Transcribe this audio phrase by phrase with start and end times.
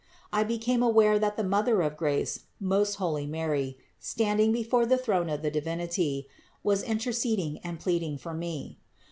[0.33, 5.29] I became aware that the Mother of grace, most holy Mary, standing before the throne
[5.29, 6.25] of the Divinity,
[6.63, 8.79] was interceding and pleading for me.